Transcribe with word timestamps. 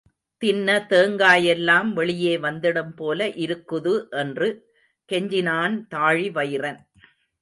தின்ன 0.41 0.87
தேங்காயெல்லாம் 0.89 1.89
வெளியே 1.93 2.37
வந்திடும் 2.37 2.93
போல 2.95 3.27
இருக்குது 3.43 3.93
என்று 4.09 4.49
கெஞ்சினான் 5.09 5.75
தாழிவயிறன். 5.95 6.79